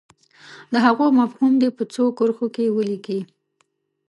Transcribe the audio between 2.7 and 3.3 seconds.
ولیکي.